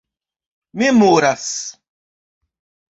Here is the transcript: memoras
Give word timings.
memoras 0.73 1.77